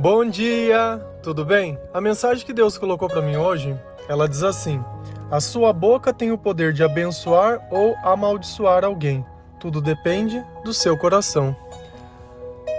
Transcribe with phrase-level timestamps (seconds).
[0.00, 1.78] Bom dia, tudo bem?
[1.92, 4.82] A mensagem que Deus colocou para mim hoje, ela diz assim:
[5.30, 9.22] A sua boca tem o poder de abençoar ou amaldiçoar alguém.
[9.60, 11.54] Tudo depende do seu coração.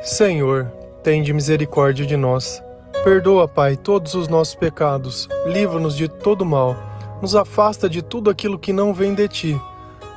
[0.02, 0.66] Senhor,
[1.04, 2.60] tende misericórdia de nós.
[3.04, 5.30] Perdoa, Pai, todos os nossos pecados.
[5.46, 6.76] Livra-nos de todo mal.
[7.22, 9.62] Nos afasta de tudo aquilo que não vem de ti.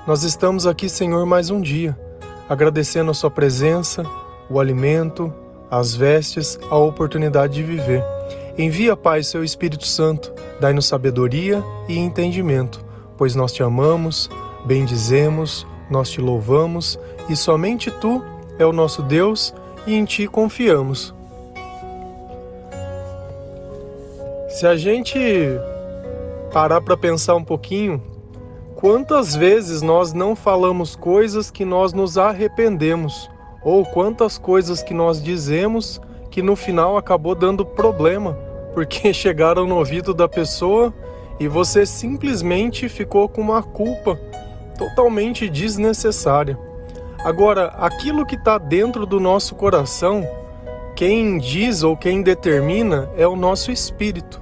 [0.07, 1.95] Nós estamos aqui, Senhor, mais um dia,
[2.48, 4.02] agradecendo a Sua presença,
[4.48, 5.30] o alimento,
[5.79, 8.04] as vestes, a oportunidade de viver.
[8.57, 12.85] Envia, Pai, seu Espírito Santo, dai-nos sabedoria e entendimento,
[13.18, 14.31] pois nós te amamos,
[14.64, 16.96] bendizemos, nós te louvamos
[17.29, 18.22] e somente tu
[18.57, 19.53] é o nosso Deus
[19.84, 21.12] e em ti confiamos.
[24.48, 25.18] Se a gente
[26.53, 28.00] parar para pensar um pouquinho,
[28.76, 33.28] quantas vezes nós não falamos coisas que nós nos arrependemos
[33.64, 36.00] ou quantas coisas que nós dizemos
[36.31, 38.37] que no final acabou dando problema,
[38.75, 40.93] porque chegaram no ouvido da pessoa
[41.41, 44.19] e você simplesmente ficou com uma culpa
[44.77, 46.59] totalmente desnecessária.
[47.25, 50.28] Agora, aquilo que está dentro do nosso coração,
[50.95, 54.41] quem diz ou quem determina é o nosso espírito.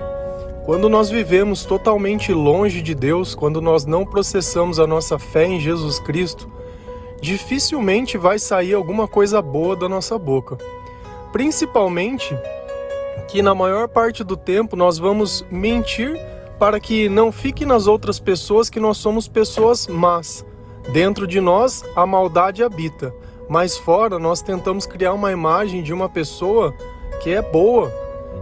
[0.65, 5.61] Quando nós vivemos totalmente longe de Deus, quando nós não processamos a nossa fé em
[5.61, 6.51] Jesus Cristo,
[7.23, 10.59] dificilmente vai sair alguma coisa boa da nossa boca.
[11.33, 12.37] Principalmente
[13.29, 16.21] que na maior parte do tempo nós vamos mentir
[16.59, 20.45] para que não fique nas outras pessoas que nós somos pessoas más.
[20.93, 23.15] Dentro de nós a maldade habita,
[23.49, 26.75] mas fora nós tentamos criar uma imagem de uma pessoa
[27.23, 27.93] que é boa.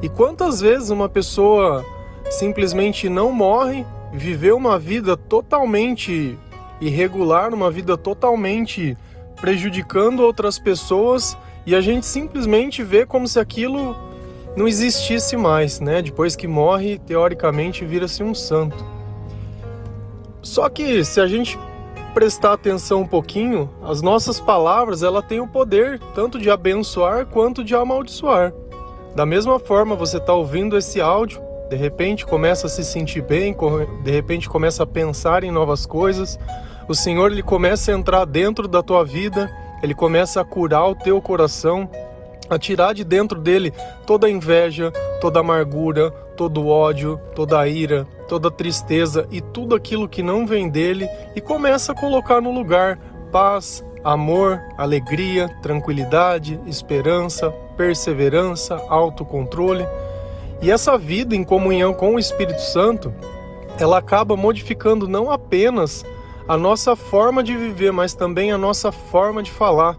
[0.01, 1.85] E quantas vezes uma pessoa
[2.31, 6.39] simplesmente não morre, viveu uma vida totalmente
[6.81, 8.97] irregular, uma vida totalmente
[9.41, 13.97] prejudicando outras pessoas e a gente simplesmente vê como se aquilo
[14.57, 16.03] não existisse mais, né?
[16.03, 18.85] Depois que morre, teoricamente vira-se um santo.
[20.43, 21.59] Só que se a gente
[22.15, 27.63] prestar atenção um pouquinho, as nossas palavras ela tem o poder tanto de abençoar quanto
[27.63, 28.53] de amaldiçoar.
[29.15, 33.57] Da mesma forma, você está ouvindo esse áudio, de repente começa a se sentir bem,
[34.03, 36.39] de repente começa a pensar em novas coisas,
[36.89, 39.51] o Senhor ele começa a entrar dentro da tua vida,
[39.83, 41.89] ele começa a curar o teu coração,
[42.49, 43.73] a tirar de dentro dele
[44.07, 49.27] toda a inveja, toda a amargura, todo o ódio, toda a ira, toda a tristeza
[49.31, 52.99] e tudo aquilo que não vem dele e começa a colocar no lugar
[53.31, 59.87] paz, amor, alegria, tranquilidade, esperança, perseverança, autocontrole.
[60.61, 63.15] E essa vida em comunhão com o Espírito Santo,
[63.79, 66.05] ela acaba modificando não apenas
[66.49, 69.97] a nossa forma de viver, mas também a nossa forma de falar.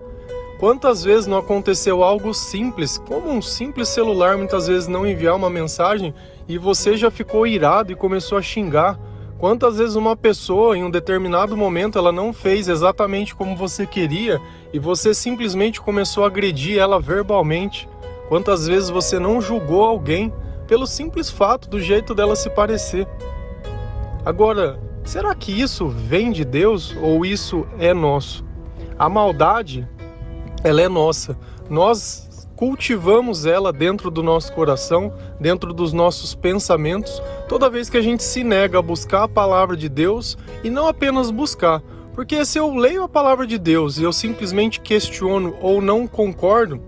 [0.60, 5.50] Quantas vezes não aconteceu algo simples, como um simples celular muitas vezes não enviar uma
[5.50, 6.14] mensagem
[6.48, 9.00] e você já ficou irado e começou a xingar?
[9.40, 14.40] Quantas vezes uma pessoa em um determinado momento ela não fez exatamente como você queria
[14.72, 17.90] e você simplesmente começou a agredir ela verbalmente?
[18.30, 20.32] Quantas vezes você não julgou alguém
[20.68, 23.08] pelo simples fato do jeito dela se parecer?
[24.24, 24.80] Agora,
[25.12, 28.46] Será que isso vem de Deus ou isso é nosso?
[28.98, 29.86] A maldade,
[30.64, 31.38] ela é nossa.
[31.70, 38.02] Nós cultivamos ela dentro do nosso coração, dentro dos nossos pensamentos, toda vez que a
[38.02, 41.82] gente se nega a buscar a palavra de Deus e não apenas buscar.
[42.14, 46.82] Porque se eu leio a palavra de Deus e eu simplesmente questiono ou não concordo,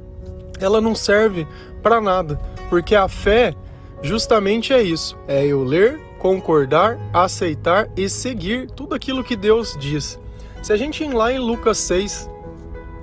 [0.61, 1.45] ela não serve
[1.81, 2.39] para nada.
[2.69, 3.53] Porque a fé
[4.01, 10.17] justamente é isso: é eu ler, concordar, aceitar e seguir tudo aquilo que Deus diz.
[10.61, 12.29] Se a gente ir lá em Lucas 6,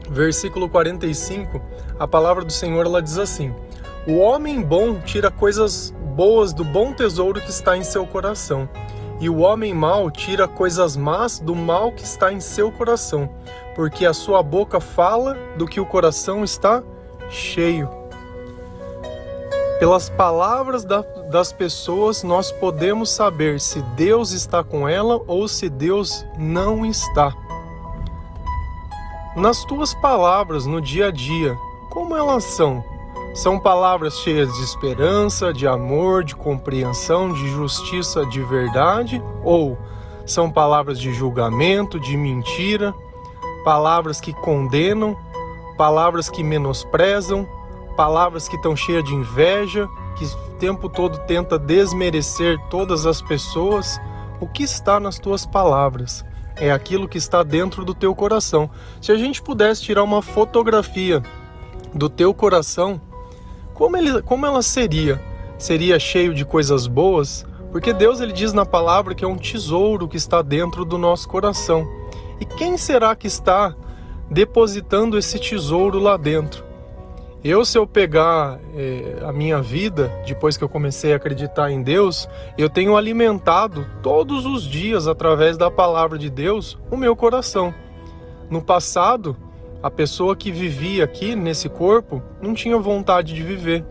[0.09, 1.61] versículo 45,
[1.99, 3.55] a palavra do Senhor ela diz assim:
[4.07, 8.67] O homem bom tira coisas boas do bom tesouro que está em seu coração,
[9.21, 13.29] e o homem mau tira coisas más do mal que está em seu coração,
[13.77, 16.83] porque a sua boca fala do que o coração está
[17.29, 18.00] cheio.
[19.81, 21.01] Pelas palavras da,
[21.31, 27.35] das pessoas, nós podemos saber se Deus está com ela ou se Deus não está.
[29.35, 31.57] Nas tuas palavras no dia a dia,
[31.89, 32.85] como elas são?
[33.35, 39.23] São palavras cheias de esperança, de amor, de compreensão, de justiça, de verdade?
[39.43, 39.79] Ou
[40.27, 42.93] são palavras de julgamento, de mentira,
[43.65, 45.17] palavras que condenam,
[45.79, 47.49] palavras que menosprezam,
[47.97, 54.01] palavras que estão cheias de inveja, que o tempo todo tenta desmerecer todas as pessoas,
[54.41, 56.25] o que está nas tuas palavras?
[56.57, 58.71] É aquilo que está dentro do teu coração.
[59.01, 61.23] Se a gente pudesse tirar uma fotografia
[61.95, 63.01] do teu coração,
[63.73, 65.23] como, ele, como ela seria?
[65.59, 67.47] Seria cheio de coisas boas?
[67.73, 71.29] Porque Deus ele diz na palavra que é um tesouro que está dentro do nosso
[71.29, 71.87] coração.
[72.41, 73.75] E quem será que está
[74.31, 76.70] depositando esse tesouro lá dentro?
[77.43, 81.83] Eu, se eu pegar é, a minha vida, depois que eu comecei a acreditar em
[81.83, 82.29] Deus,
[82.59, 87.75] eu tenho alimentado todos os dias, através da palavra de Deus, o meu coração.
[88.51, 89.35] No passado,
[89.83, 93.87] a pessoa que vivia aqui nesse corpo não tinha vontade de viver.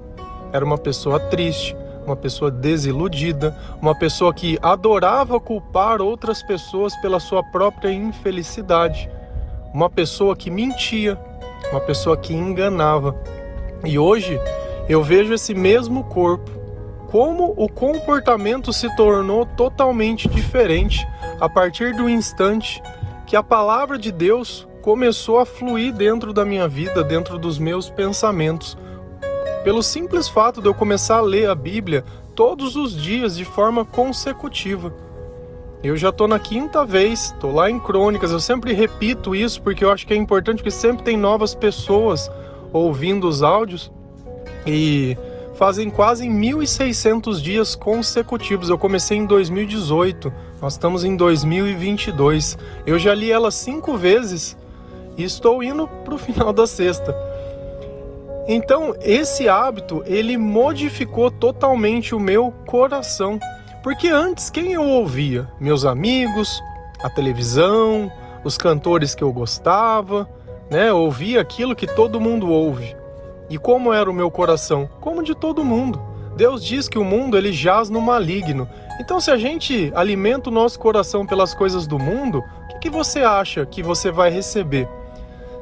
[0.54, 1.76] Era uma pessoa triste,
[2.06, 9.10] uma pessoa desiludida, uma pessoa que adorava culpar outras pessoas pela sua própria infelicidade,
[9.74, 11.20] uma pessoa que mentia,
[11.72, 13.16] uma pessoa que enganava.
[13.86, 14.40] E hoje
[14.88, 16.50] eu vejo esse mesmo corpo,
[17.08, 21.08] como o comportamento se tornou totalmente diferente
[21.40, 22.82] a partir do instante
[23.26, 27.90] que a palavra de Deus começou a fluir dentro da minha vida, dentro dos meus
[27.90, 28.78] pensamentos.
[29.64, 32.04] Pelo simples fato de eu começar a ler a Bíblia
[32.36, 34.94] todos os dias de forma consecutiva.
[35.84, 39.84] Eu já estou na quinta vez, estou lá em Crônicas, eu sempre repito isso porque
[39.84, 42.30] eu acho que é importante, porque sempre tem novas pessoas
[42.72, 43.92] ouvindo os áudios
[44.66, 45.18] e
[45.56, 48.70] fazem quase 1.600 dias consecutivos.
[48.70, 50.32] Eu comecei em 2018,
[50.62, 52.58] nós estamos em 2022.
[52.86, 54.58] Eu já li ela cinco vezes
[55.18, 57.14] e estou indo para o final da sexta.
[58.48, 63.38] Então, esse hábito, ele modificou totalmente o meu coração.
[63.84, 65.48] Porque antes, quem eu ouvia?
[65.60, 66.60] Meus amigos,
[67.04, 68.12] a televisão,
[68.44, 70.28] os cantores que eu gostava,
[70.70, 70.90] né?
[71.40, 72.96] Aquilo que todo mundo ouve.
[73.50, 74.90] E como era o meu coração?
[75.02, 76.00] Como de todo mundo.
[76.36, 78.70] Deus diz que o mundo ele jaz no maligno.
[79.00, 82.90] Então, se a gente alimenta o nosso coração pelas coisas do mundo, o que, que
[82.90, 84.88] você acha que você vai receber?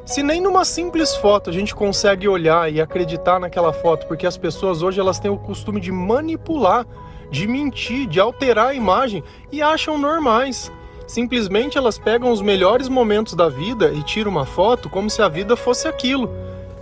[0.04, 4.38] Se nem numa simples foto a gente consegue olhar e acreditar naquela foto, porque as
[4.38, 6.86] pessoas hoje elas têm o costume de manipular,
[7.30, 9.22] de mentir, de alterar a imagem
[9.52, 10.72] e acham normais.
[11.08, 15.28] Simplesmente elas pegam os melhores momentos da vida e tiram uma foto como se a
[15.28, 16.30] vida fosse aquilo.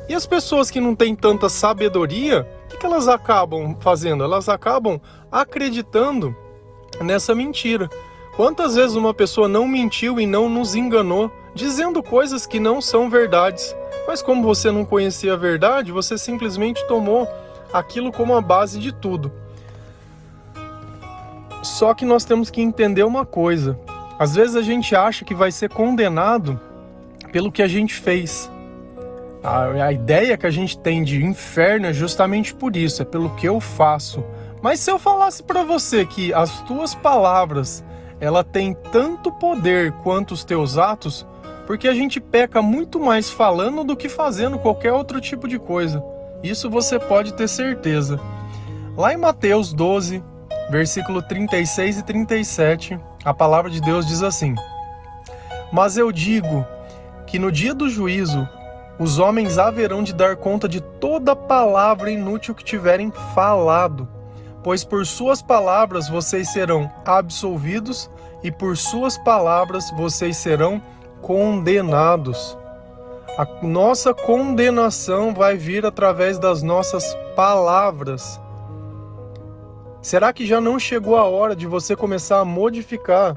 [0.08, 4.24] E as pessoas que não têm tanta sabedoria, o que, elas acabam fazendo?
[4.24, 5.00] Elas acabam
[5.30, 6.34] acreditando
[7.00, 7.88] nessa mentira.
[8.34, 13.08] Quantas vezes uma pessoa não mentiu e não nos enganou, dizendo coisas que não são
[13.08, 13.76] verdades?
[14.08, 17.28] Mas como você não conhecia a verdade, você simplesmente tomou
[17.72, 19.30] aquilo como a base de tudo.
[21.62, 23.78] Só que nós temos que entender uma coisa:
[24.18, 26.58] às vezes a gente acha que vai ser condenado
[27.32, 28.50] pelo que a gente fez.
[29.42, 33.30] A, a ideia que a gente tem de inferno é justamente por isso, é pelo
[33.36, 34.24] que eu faço.
[34.62, 37.84] Mas se eu falasse para você que as tuas palavras,
[38.20, 41.26] ela tem tanto poder quanto os teus atos,
[41.66, 46.02] porque a gente peca muito mais falando do que fazendo qualquer outro tipo de coisa.
[46.42, 48.18] Isso você pode ter certeza.
[48.96, 50.22] Lá em Mateus 12,
[50.70, 54.54] versículo 36 e 37, a palavra de Deus diz assim:
[55.72, 56.64] Mas eu digo
[57.26, 58.48] que no dia do juízo
[59.00, 64.08] os homens haverão de dar conta de toda palavra inútil que tiverem falado,
[64.62, 68.08] pois por suas palavras vocês serão absolvidos
[68.44, 70.80] e por suas palavras vocês serão
[71.20, 72.56] condenados.
[73.36, 78.40] A nossa condenação vai vir através das nossas palavras.
[80.06, 83.36] Será que já não chegou a hora de você começar a modificar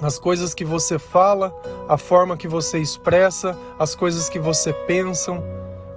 [0.00, 1.52] as coisas que você fala,
[1.88, 5.32] a forma que você expressa, as coisas que você pensa?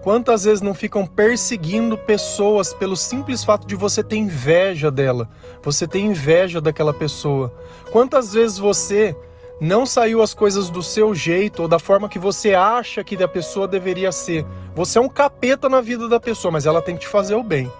[0.01, 5.29] Quantas vezes não ficam perseguindo pessoas pelo simples fato de você ter inveja dela?
[5.61, 7.53] Você tem inveja daquela pessoa.
[7.91, 9.15] Quantas vezes você
[9.59, 13.27] não saiu as coisas do seu jeito ou da forma que você acha que a
[13.27, 14.47] pessoa deveria ser?
[14.73, 17.43] Você é um capeta na vida da pessoa, mas ela tem que te fazer o
[17.43, 17.71] bem.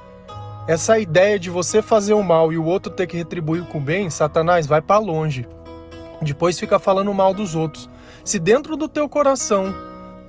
[0.68, 3.82] Essa ideia de você fazer o mal e o outro ter que retribuir com o
[3.82, 5.48] bem, Satanás, vai para longe.
[6.22, 7.90] Depois fica falando mal dos outros.
[8.24, 9.74] Se dentro do teu coração,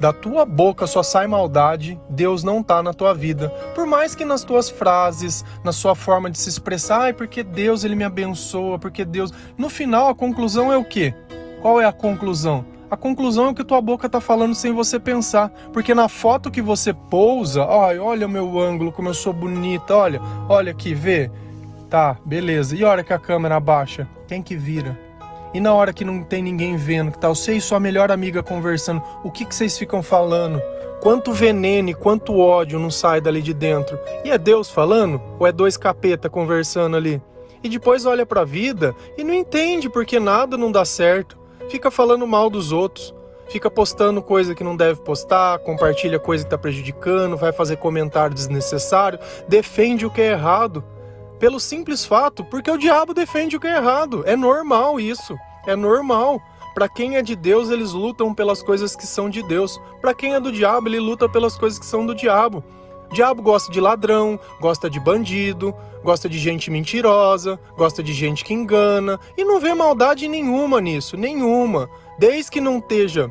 [0.01, 3.51] da tua boca só sai maldade, Deus não tá na tua vida.
[3.75, 7.85] Por mais que nas tuas frases, na sua forma de se expressar, ai, porque Deus
[7.85, 9.31] ele me abençoa, porque Deus.
[9.59, 11.15] No final a conclusão é o quê?
[11.61, 12.65] Qual é a conclusão?
[12.93, 15.49] A conclusão é que tua boca tá falando sem você pensar.
[15.73, 19.97] Porque na foto que você pousa, ai, olha o meu ângulo, como eu sou bonita,
[19.97, 21.31] olha, olha aqui, vê.
[21.89, 22.77] Tá, beleza.
[22.77, 24.07] E a hora que a câmera abaixa?
[24.29, 25.01] Quem que vira?
[25.55, 28.43] E na hora que não tem ninguém vendo, que tá você e sua melhor amiga
[28.43, 30.61] conversando, o que, que vocês ficam falando?
[31.01, 33.99] Quanto veneno e quanto ódio não sai dali de dentro?
[34.23, 35.19] E é Deus falando?
[35.39, 37.23] Ou é dois capeta conversando ali?
[37.65, 42.27] E depois olha pra vida e não entende porque nada não dá certo fica falando
[42.27, 43.15] mal dos outros,
[43.49, 48.35] fica postando coisa que não deve postar, compartilha coisa que está prejudicando, vai fazer comentário
[48.35, 50.85] desnecessário, defende o que é errado.
[51.39, 54.23] Pelo simples fato, porque o diabo defende o que é errado.
[54.27, 55.37] É normal isso.
[55.67, 56.41] É normal.
[56.73, 59.81] Para quem é de Deus, eles lutam pelas coisas que são de Deus.
[60.01, 62.65] Para quem é do diabo, ele luta pelas coisas que são do diabo.
[63.13, 68.55] Diabo gosta de ladrão, gosta de bandido, gosta de gente mentirosa, gosta de gente que
[68.55, 71.91] engana e não vê maldade nenhuma nisso, nenhuma.
[72.19, 73.31] Desde que não esteja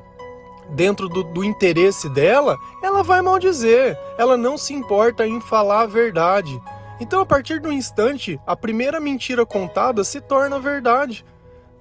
[0.70, 3.98] dentro do, do, interesse dela, ela vai maldizer.
[4.20, 6.62] Ela não se importa em falar a verdade.
[7.00, 11.26] Então, a partir do instante, a primeira mentira contada se torna verdade.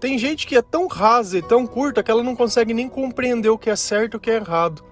[0.01, 3.51] Tem gente que é tão rasa e tão curta que ela não consegue nem compreender
[3.51, 4.83] o que é certo e o que é errado.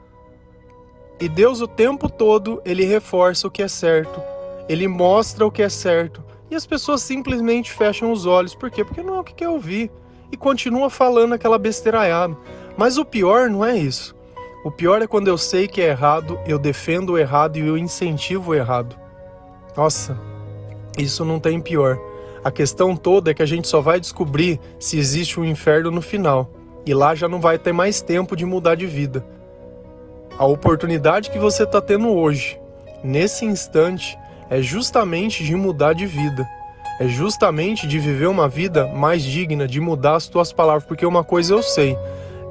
[1.20, 4.22] E Deus o tempo todo, ele reforça o que é certo.
[4.68, 6.22] Ele mostra o que é certo.
[6.50, 8.54] E as pessoas simplesmente fecham os olhos.
[8.54, 8.84] Por quê?
[8.84, 9.90] Porque não é o que quer ouvir.
[10.30, 12.36] E continua falando aquela besteiraiada.
[12.76, 14.14] Mas o pior não é isso.
[14.64, 17.76] O pior é quando eu sei que é errado, eu defendo o errado e eu
[17.76, 18.96] incentivo o errado.
[19.76, 20.16] Nossa,
[20.96, 21.98] isso não tem pior.
[22.44, 26.00] A questão toda é que a gente só vai descobrir se existe um inferno no
[26.00, 26.50] final.
[26.86, 29.24] E lá já não vai ter mais tempo de mudar de vida.
[30.38, 32.60] A oportunidade que você está tendo hoje,
[33.02, 34.16] nesse instante,
[34.48, 36.48] é justamente de mudar de vida.
[37.00, 41.24] É justamente de viver uma vida mais digna, de mudar as tuas palavras, porque uma
[41.24, 41.98] coisa eu sei,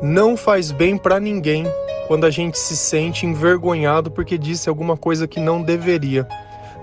[0.01, 1.65] não faz bem para ninguém
[2.09, 6.27] quando a gente se sente envergonhado porque disse alguma coisa que não deveria.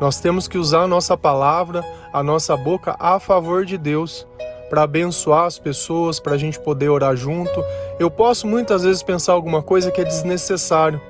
[0.00, 1.84] Nós temos que usar a nossa palavra,
[2.14, 4.26] a nossa boca a favor de Deus,
[4.74, 7.64] para abençoar as pessoas, para a gente poder orar junto.
[7.96, 11.00] Eu posso muitas vezes pensar alguma coisa que é desnecessário.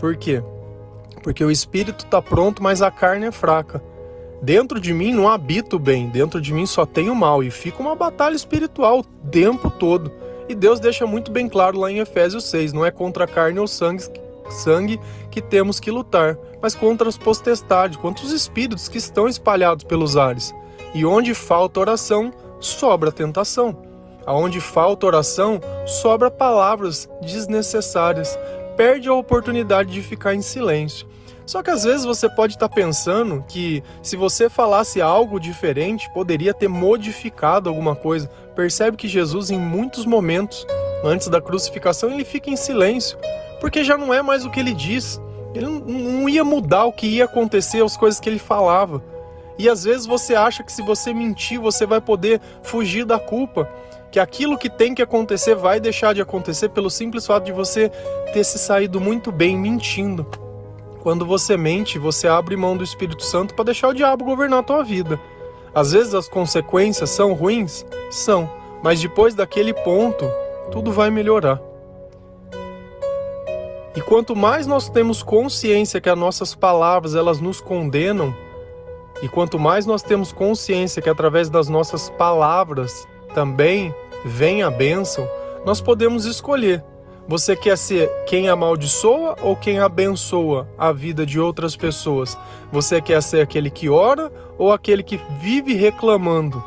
[0.00, 0.42] Por quê?
[1.22, 3.82] Porque o espírito está pronto, mas a carne é fraca.
[4.40, 7.50] Dentro de mim não habita o bem, dentro de mim só tem o mal e
[7.50, 10.10] fica uma batalha espiritual o tempo todo.
[10.48, 13.58] E Deus deixa muito bem claro lá em Efésios 6, não é contra a carne
[13.58, 14.04] ou sangue,
[14.48, 14.98] sangue
[15.30, 20.16] que temos que lutar, mas contra as potestades, contra os espíritos que estão espalhados pelos
[20.16, 20.54] ares.
[20.94, 23.76] E onde falta oração, sobra tentação.
[24.24, 28.38] Aonde falta oração, sobra palavras desnecessárias.
[28.76, 31.06] Perde a oportunidade de ficar em silêncio.
[31.46, 36.52] Só que às vezes você pode estar pensando que se você falasse algo diferente, poderia
[36.52, 38.28] ter modificado alguma coisa.
[38.56, 40.66] Percebe que Jesus, em muitos momentos,
[41.04, 43.16] antes da crucificação, ele fica em silêncio,
[43.60, 45.20] porque já não é mais o que ele diz.
[45.54, 49.00] Ele não ia mudar o que ia acontecer, as coisas que ele falava.
[49.58, 53.68] E às vezes você acha que se você mentir, você vai poder fugir da culpa,
[54.10, 57.90] que aquilo que tem que acontecer vai deixar de acontecer pelo simples fato de você
[58.32, 60.26] ter se saído muito bem mentindo.
[61.00, 64.62] Quando você mente, você abre mão do Espírito Santo para deixar o diabo governar a
[64.62, 65.20] tua vida.
[65.74, 67.84] Às vezes as consequências são ruins?
[68.10, 68.50] São,
[68.82, 70.24] mas depois daquele ponto,
[70.72, 71.60] tudo vai melhorar.
[73.94, 78.34] E quanto mais nós temos consciência que as nossas palavras elas nos condenam,
[79.22, 83.94] e quanto mais nós temos consciência que através das nossas palavras também
[84.24, 85.28] vem a bênção,
[85.64, 86.84] nós podemos escolher.
[87.28, 92.38] Você quer ser quem amaldiçoa ou quem abençoa a vida de outras pessoas?
[92.70, 96.62] Você quer ser aquele que ora ou aquele que vive reclamando?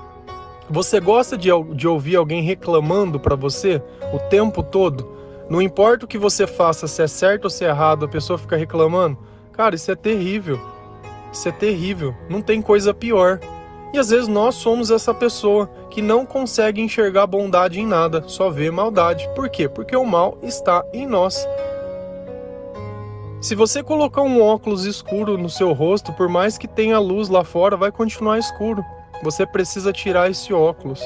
[0.70, 3.82] Você gosta de, de ouvir alguém reclamando para você
[4.14, 5.18] o tempo todo?
[5.50, 8.38] Não importa o que você faça, se é certo ou se é errado, a pessoa
[8.38, 9.18] fica reclamando.
[9.54, 10.60] Cara, isso é terrível.
[11.32, 12.16] Isso é terrível.
[12.30, 13.40] Não tem coisa pior.
[13.94, 18.50] E às vezes nós somos essa pessoa que não consegue enxergar bondade em nada, só
[18.50, 19.28] vê maldade.
[19.36, 19.68] Por quê?
[19.68, 21.48] Porque o mal está em nós.
[23.42, 27.44] Se você colocar um óculos escuro no seu rosto, por mais que tenha luz lá
[27.44, 28.84] fora, vai continuar escuro.
[29.24, 31.02] Você precisa tirar esse óculos.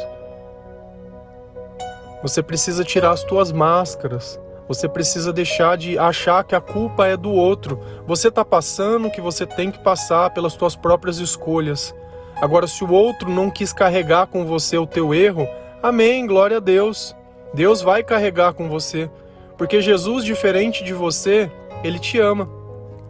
[2.22, 4.40] Você precisa tirar as tuas máscaras.
[4.74, 7.80] Você precisa deixar de achar que a culpa é do outro.
[8.08, 11.94] Você está passando o que você tem que passar pelas suas próprias escolhas.
[12.42, 15.48] Agora, se o outro não quis carregar com você o teu erro,
[15.84, 17.16] amém, glória a Deus.
[17.54, 19.12] Deus vai carregar com você.
[19.60, 21.52] Porque Jesus, diferente de você,
[21.84, 22.50] ele te ama.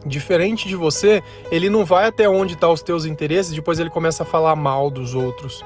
[0.06, 3.90] Diferente de você, ele não vai até onde estão tá os teus interesses, depois ele
[3.90, 5.64] começa a falar mal dos outros.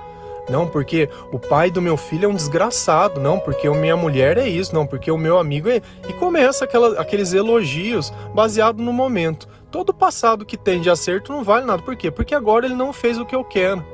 [0.50, 3.20] Não, porque o pai do meu filho é um desgraçado.
[3.20, 4.74] Não, porque a minha mulher é isso.
[4.74, 5.82] Não, porque o meu amigo é.
[6.08, 9.48] E começa aquela, aqueles elogios baseado no momento.
[9.70, 11.82] Todo passado que tem de acerto não vale nada.
[11.82, 12.10] Por quê?
[12.10, 13.86] Porque agora ele não fez o que eu quero.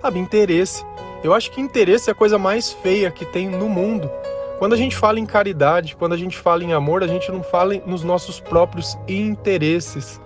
[0.00, 0.84] Sabe, interesse.
[1.22, 4.10] Eu acho que interesse é a coisa mais feia que tem no mundo.
[4.58, 7.42] Quando a gente fala em caridade, quando a gente fala em amor, a gente não
[7.42, 10.20] fala nos nossos próprios interesses.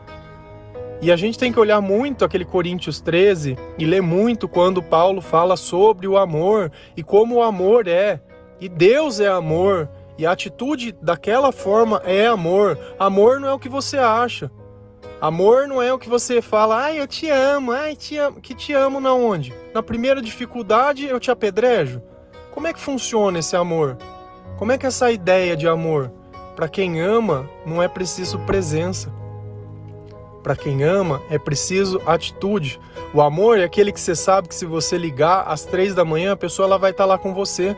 [1.00, 5.20] E a gente tem que olhar muito aquele Coríntios 13 e ler muito quando Paulo
[5.20, 8.20] fala sobre o amor e como o amor é.
[8.60, 9.88] E Deus é amor.
[10.18, 12.76] E a atitude daquela forma é amor.
[12.98, 14.50] Amor não é o que você acha.
[15.20, 18.40] Amor não é o que você fala, ai, eu te amo, ai, te amo.
[18.40, 19.54] Que te amo na onde?
[19.72, 22.02] Na primeira dificuldade eu te apedrejo?
[22.52, 23.96] Como é que funciona esse amor?
[24.58, 26.10] Como é que essa ideia de amor?
[26.56, 29.12] Para quem ama, não é preciso presença.
[30.48, 32.80] Para quem ama, é preciso atitude.
[33.12, 36.32] O amor é aquele que você sabe que se você ligar às três da manhã,
[36.32, 37.76] a pessoa ela vai estar tá lá com você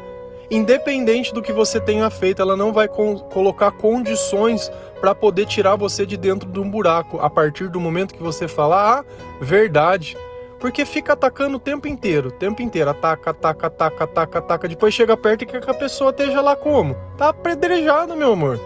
[0.48, 6.06] independente do que você tenha feito, ela não vai colocar condições para poder tirar você
[6.06, 9.04] de dentro de um buraco a partir do momento que você falar a
[9.44, 10.16] verdade.
[10.60, 14.68] Porque fica atacando o tempo inteiro, o tempo inteiro, ataca, ataca, ataca, ataca, ataca.
[14.68, 16.94] Depois chega perto e quer que a pessoa esteja lá como?
[17.18, 18.60] Tá apedrejado, meu amor.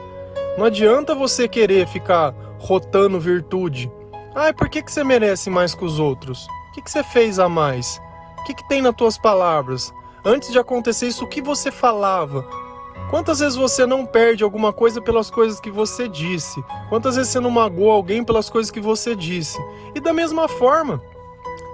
[0.59, 2.35] Não adianta você querer ficar
[2.65, 3.93] rotando virtude.
[4.35, 6.47] Ai, por que, que você merece mais que os outros?
[6.71, 8.01] O que, que você fez a mais?
[8.41, 9.93] O que, que tem nas tuas palavras?
[10.25, 12.45] Antes de acontecer isso, o que você falava?
[13.11, 16.65] Quantas vezes você não perde alguma coisa pelas coisas que você disse?
[16.89, 19.59] Quantas vezes você não magoou alguém pelas coisas que você disse?
[19.95, 21.03] E da mesma forma,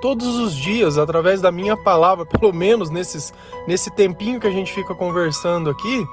[0.03, 3.33] todos os dias, através da minha palavra, pelo menos nesses,
[3.67, 6.05] nesse tempinho que a gente fica conversando aqui,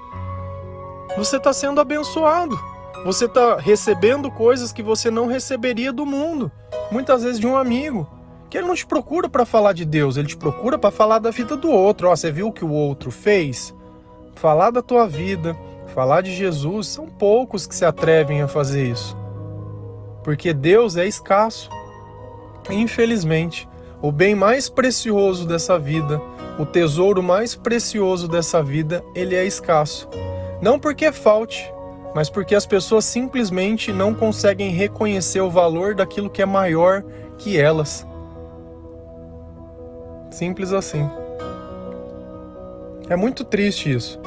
[1.18, 2.77] você está sendo abençoado.
[3.08, 6.52] Você está recebendo coisas que você não receberia do mundo,
[6.92, 8.06] muitas vezes de um amigo
[8.50, 11.32] que ele não te procura para falar de Deus, ele te procura para falar da
[11.32, 12.10] vida do outro.
[12.10, 13.74] Ó, você viu o que o outro fez?
[14.36, 15.56] Falar da tua vida,
[15.96, 19.16] falar de Jesus, são poucos que se atrevem a fazer isso.
[20.22, 21.70] Porque Deus é escasso.
[22.70, 23.70] Infelizmente,
[24.02, 26.22] o bem mais precioso dessa vida,
[26.60, 30.10] o tesouro mais precioso dessa vida, ele é escasso.
[30.62, 31.72] Não porque falte,
[32.14, 37.04] mas porque as pessoas simplesmente não conseguem reconhecer o valor daquilo que é maior
[37.38, 38.06] que elas.
[40.32, 41.10] Simples assim.
[43.10, 44.20] É muito triste isso.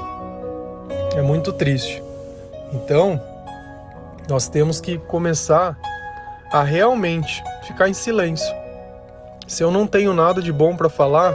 [1.15, 2.03] É muito triste.
[2.73, 3.21] Então,
[4.29, 5.77] nós temos que começar
[6.53, 8.55] a realmente ficar em silêncio.
[9.47, 11.35] Se eu não tenho nada de bom para falar,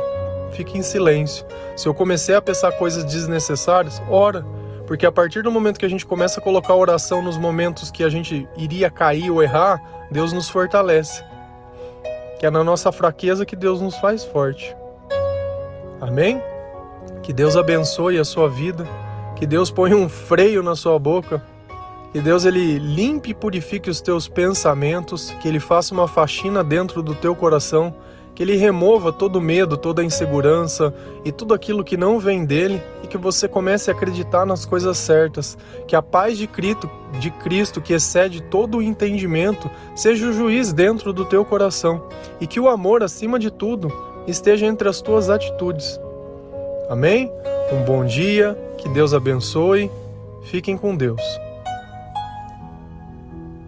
[0.52, 1.46] fique em silêncio.
[1.76, 4.46] Se eu comecei a pensar coisas desnecessárias, ora.
[4.88, 8.04] Porque a partir do momento que a gente começa a colocar oração nos momentos que
[8.04, 11.24] a gente iria cair ou errar, Deus nos fortalece.
[12.40, 14.76] Que é na nossa fraqueza que Deus nos faz forte.
[16.00, 16.42] Amém?
[17.24, 18.88] Que Deus abençoe a sua vida,
[19.36, 21.42] que Deus ponha um freio na sua boca,
[22.14, 27.02] que Deus ele limpe e purifique os teus pensamentos, que ele faça uma faxina dentro
[27.02, 27.96] do teu coração
[28.36, 30.94] que ele remova todo medo, toda insegurança
[31.24, 34.98] e tudo aquilo que não vem dele e que você comece a acreditar nas coisas
[34.98, 40.34] certas, que a paz de Cristo, de Cristo que excede todo o entendimento, seja o
[40.34, 42.04] juiz dentro do teu coração
[42.42, 43.90] e que o amor acima de tudo
[44.28, 46.00] esteja entre as tuas atitudes.
[46.90, 47.32] Amém?
[47.72, 49.90] Um bom dia, que Deus abençoe.
[50.44, 51.45] Fiquem com Deus.